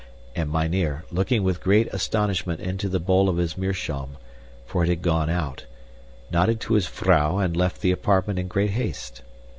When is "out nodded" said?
5.29-6.59